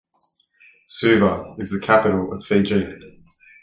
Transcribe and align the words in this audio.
Suva 0.87 1.53
is 1.59 1.69
the 1.69 1.79
capital 1.79 2.33
of 2.33 2.43
Fiji. 2.43 2.87